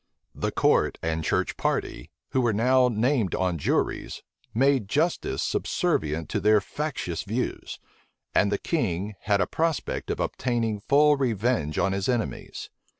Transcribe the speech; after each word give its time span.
The 0.33 0.51
court 0.51 0.97
and 1.03 1.23
church 1.23 1.57
party, 1.57 2.09
who 2.31 2.41
were 2.41 2.53
now 2.53 2.87
named 2.87 3.35
on 3.35 3.59
juries, 3.59 4.23
made 4.51 4.87
justice 4.89 5.43
subservient 5.43 6.27
to 6.29 6.39
their 6.39 6.59
factious 6.59 7.21
views; 7.21 7.77
and 8.33 8.51
the 8.51 8.57
king 8.57 9.13
had 9.25 9.41
a 9.41 9.45
prospect 9.45 10.09
of 10.09 10.19
obtaining 10.19 10.79
full 10.79 11.17
revenge 11.17 11.77
on 11.77 11.91
his 11.91 12.09
enemies. 12.09 12.71